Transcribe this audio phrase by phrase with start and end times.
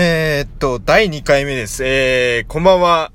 [0.00, 1.84] えー、っと、第2回目です。
[1.84, 3.10] えー、こんばんは。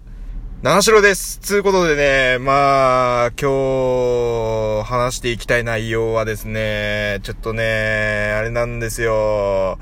[0.63, 1.39] 長城です。
[1.39, 9.79] つうことでね、まあ、今日、話していきたい内容はですね、ちょっとね、あれなんですよ。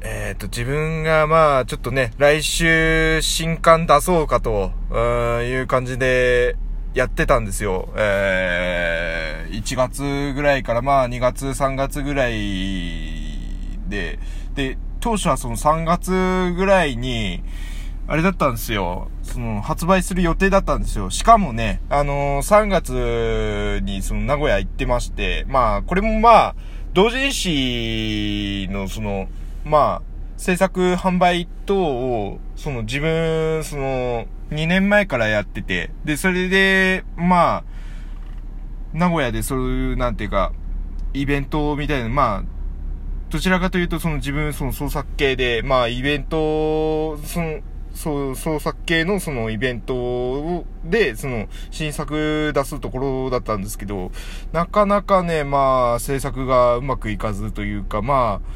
[0.00, 4.72] えー、っと、自分がまあ、ちょっとね、来週、新刊出そうかと、
[5.42, 6.56] いう感じで、
[6.94, 7.90] やってたんですよ。
[7.94, 13.28] えー、1月ぐらいからまあ、2月、3月ぐらい
[13.86, 14.18] で、
[14.58, 16.10] で、当初はその3月
[16.56, 17.44] ぐらいに、
[18.08, 19.08] あれだったんですよ。
[19.22, 21.10] その、発売する予定だったんですよ。
[21.10, 26.54] しかもね、あのー、3月にその名古屋行ってまして、まあ、これもまあ、
[26.92, 29.28] 同人誌のその、
[29.64, 30.02] まあ、
[30.36, 37.64] 制作販売等を、その自分、その、2年前からやってて、で、それで、まあ、
[38.92, 40.52] 名古屋でそういう、なんていうか、
[41.14, 42.57] イベントみたいな、まあ、
[43.30, 47.60] どちらかというと、その自分、その創作系で、まあ、イベント、その、
[47.92, 54.12] そう、創作系のそのイベントで、その新作出すところだったんですけど、
[54.52, 58.48] なかなかね、まあ、制作がうまくいかずというか、まあ、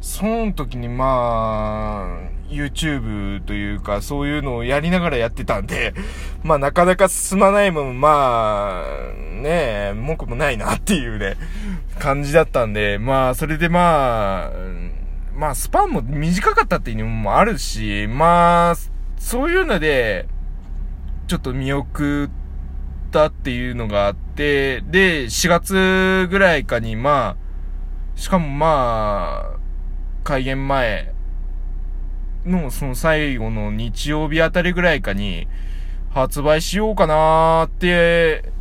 [0.00, 5.94] その時にまあ、YouTube というか、そういうのをやりながらやってたんで、
[6.42, 9.49] まあなかなか進まないもん、まあ、ね、
[10.10, 11.36] 文句もないなっていうね、
[11.98, 14.52] 感じだったんで、まあ、それでまあ、
[15.34, 18.74] まあ、スパンも短かったっていうのもあるし、まあ、
[19.18, 20.26] そういうので、
[21.28, 22.30] ちょっと見送っ
[23.12, 27.36] たっていうのがあって、で、4月ぐらいかに、ま
[28.16, 29.60] あ、しかもまあ、
[30.24, 31.14] 開演前
[32.44, 35.46] のその最後の日曜日あたりぐらいかに
[36.10, 38.52] 発売しようかなーって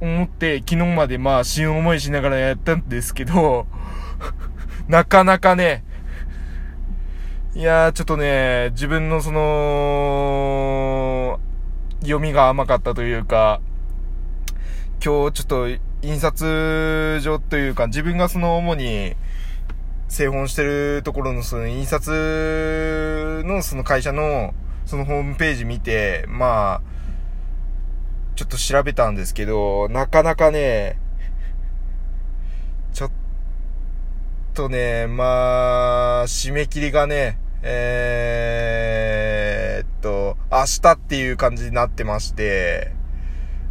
[0.00, 3.66] 思って昨日までまあ死ぬ思いしながらやったんですけど
[4.88, 5.84] なかなかね、
[7.54, 11.38] いやーちょっとね、自分のその、
[12.00, 13.60] 読みが甘かったというか、
[15.04, 15.68] 今日ちょっと
[16.02, 19.16] 印刷所というか自分がその主に
[20.08, 24.54] 製本してるところのその印刷のその会社の
[24.84, 26.80] そのホームページ見て、まあ、
[28.40, 30.98] ちょっと調べたんですけど、なかなかね、
[32.94, 33.10] ちょっ
[34.54, 42.92] とね、まあ、締め切りがね、えー、っと、明日っていう感じになってまして、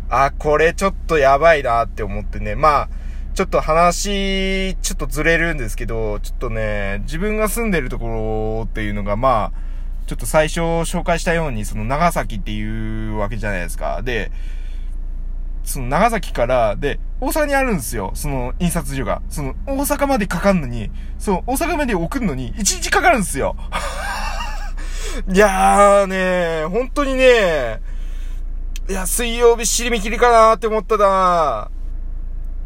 [0.08, 2.90] あ、これちょっとやばいなって思ってね、まあ、
[3.34, 9.69] ちょっと話、ちょっとずれるんですけど、ちょっとね、自分が住んでるところっていうのが、まあ、
[10.10, 14.02] ちょっと最初紹介したように、その長崎っていうわけじゃないですか。
[14.02, 14.32] で、
[15.64, 18.10] その長崎から、で、大阪にあるんですよ。
[18.16, 19.22] その印刷所が。
[19.30, 23.56] その大阪までかかんのに、その大阪まで送るのに1日かかるんですよ。
[25.32, 27.80] いやーね本当にね
[28.90, 31.70] いや、水曜日尻見切りかなーって思ったな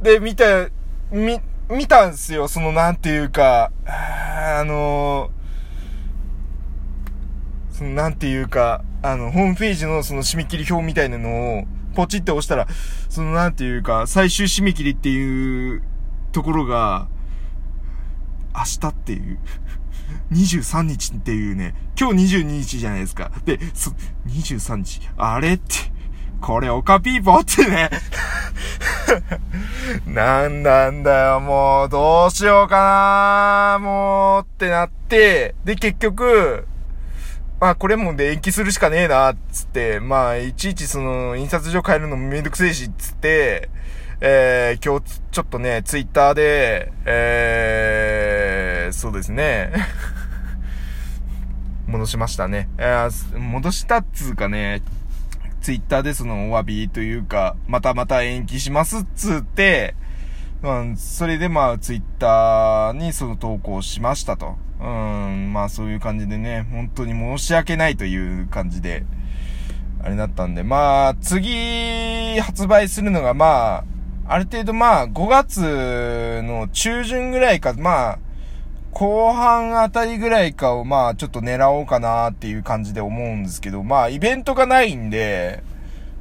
[0.02, 0.70] で、見た、
[1.12, 2.48] み、見たんすよ。
[2.48, 5.30] その、なんていうか、あの
[7.74, 11.64] その、なんていうか、あの、ホームページのその締め切り表みたいなのを、
[11.96, 12.68] ポチって押したら、
[13.10, 15.84] その、なんていうか、最終締め切りっていう
[16.32, 17.08] ところが、
[18.56, 19.40] 明日っていう。
[20.32, 23.32] 23日っていうね、今日22日じゃないですか。
[23.46, 23.92] で、そ、
[24.28, 25.76] 23日、あれって、
[26.42, 27.90] これオカピーポーってね
[30.06, 36.68] なんなんだよ、もう、どうしようかなもう、ってなって、で、結局、
[37.64, 43.70] まあ、これもで延期するしかねえな、つって、まあ、いちいちその、印刷所変えるのもめんどくせえし、つって、
[44.20, 49.72] えー、今日、ちょっとね、ツイッターで、えー、そうですね。
[51.88, 52.68] 戻しましたね。
[52.78, 54.82] えー、戻したっつうかね、
[55.62, 59.96] ツイッターでそのお詫びというか、またまた延期しますっつって、
[60.64, 64.56] うん、それでまあツイッターにその投稿しましたと。
[64.80, 69.04] うん、まあそういう感じでね、本当に申し訳ないという感じで、
[70.02, 73.84] あれだったんで、まあ次発売するのがまあ、
[74.26, 78.20] ある程度まあ5月の中旬ぐらいか、まあ、
[78.92, 85.62] 後半あたりぐらいかをまあちょっと狙おうかなっていう感じで思うんですけど、まあイベントがないんで、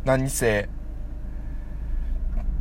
[0.05, 0.69] 何せ。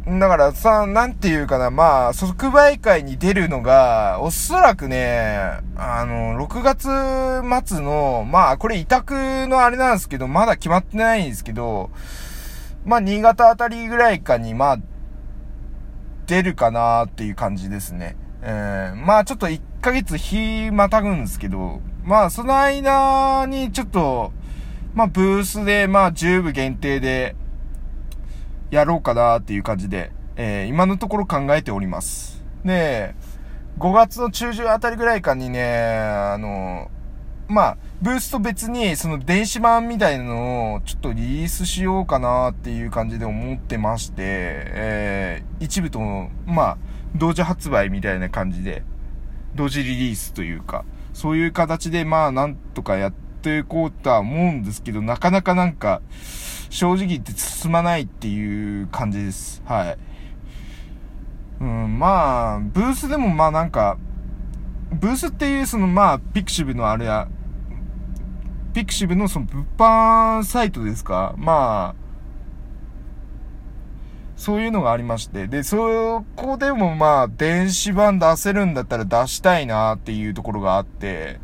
[0.08, 6.88] だからさ、なんていうかな、まあ、即売会に出るのが、おそらくね、あの、6月
[7.68, 9.14] 末の、まあ、これ委託
[9.48, 11.92] のあれなんですけど、まだ決まってないんですけど、
[12.84, 14.78] まあ、新潟あたりぐらいかに、まあ、
[16.26, 18.16] 出るかなっていう感じですね。
[18.42, 24.32] えー、まあちょっと1ヶ月日またぐんですけど、まあその間にちょっと、
[24.94, 27.36] まあブースで、まあ10部限定で、
[28.72, 32.44] やろうかなっていう感じで、えー、今のところ考えております。
[32.64, 33.14] で、
[33.78, 36.90] 5月の中旬あたりぐらいかにね、あの、
[37.50, 46.00] まあ、ブースと別に、その電子版みたいなのをちょっとリリースしようかなっていう感じで思ってまして、えー、一部と、
[46.46, 46.78] まあ、
[47.14, 48.84] 同時発売みたいな感じで、
[49.54, 56.04] 同時リリースというか、そういう形で、まあ、なんとかやってっていこうとは思うんですけど、なかなかなんか、
[56.70, 59.64] 正直言って進まないっていう感じです。
[59.66, 59.98] はい。
[61.60, 63.98] うん、まあ、ブースでもまあなんか、
[64.92, 67.28] ブースっていうそのまあ、ピクシブのあれや、
[68.74, 71.34] ピクシブのその物販サイトですか？
[71.38, 72.02] まあ、
[74.38, 75.48] そういうのがありまして。
[75.48, 81.40] で、そこでもまあ、電子版出せるんだったら出したいなっていうところがあって、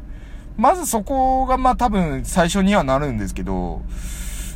[0.58, 3.82] まずそこがまあ多分最初にはなるんですけど、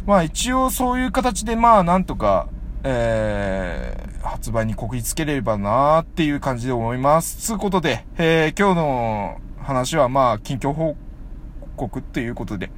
[0.05, 2.47] まあ一応そういう形でまあなんとか、
[2.83, 7.37] えー、発売にこぎつければなーっていう感じで思います。
[7.37, 10.95] つうことで、えー、今日の話はまあ近況報
[11.75, 12.71] 告っていうことで、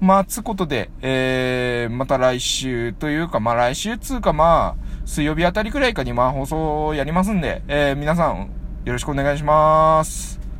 [0.00, 8.50] まあ、つうことで、えー、また来週というか、まあ来週つうかまあ、水曜日あたりくらいかにまあ放送やりますんで、えー、皆さん
[8.84, 10.51] よろしくお願いします。